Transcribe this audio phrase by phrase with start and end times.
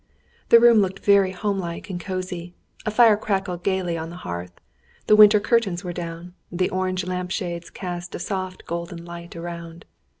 [0.49, 2.55] The room looked very home like and cosy.
[2.87, 4.53] A fire crackled gaily on the hearth.
[5.05, 9.85] The winter curtains were drawn; the orange lampshades cast a soft golden light around.